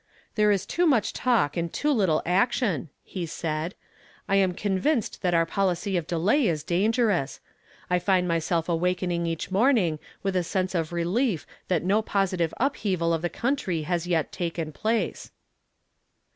[0.33, 3.75] "There is too much talk and too little action," he said."
[4.27, 7.39] I am convinced that our policy of delay is dangerous.
[7.87, 12.51] I find myself awakening each morn ing with a sense of relief that no positive
[12.59, 15.29] upheav ^d of the country has yet taken place."